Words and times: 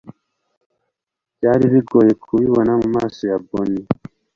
byari 1.37 1.65
bigoye 1.73 2.11
kubibona 2.23 2.71
mumaso 2.81 3.21
ya 3.31 3.37
bonnie 3.47 3.85